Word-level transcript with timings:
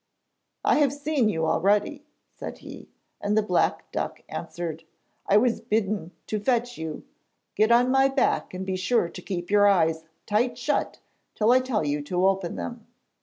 'I 0.65 0.77
have 0.77 0.93
seen 0.93 1.29
you 1.29 1.45
already,' 1.45 2.07
said 2.35 2.57
he, 2.65 2.89
and 3.21 3.37
the 3.37 3.43
black 3.43 3.91
duck 3.91 4.23
answered: 4.29 4.83
'I 5.29 5.37
was 5.37 5.61
bidden 5.61 6.09
to 6.25 6.39
fetch 6.39 6.75
you. 6.75 7.05
Get 7.53 7.71
on 7.71 7.91
my 7.91 8.07
back 8.07 8.51
and 8.51 8.65
be 8.65 8.75
sure 8.75 9.09
to 9.09 9.21
keep 9.21 9.51
your 9.51 9.67
eyes 9.67 10.03
tight 10.25 10.57
shut 10.57 10.97
till 11.35 11.51
I 11.51 11.59
tell 11.59 11.85
you 11.85 12.01
to 12.01 12.25
open 12.25 12.55
them.' 12.55 12.87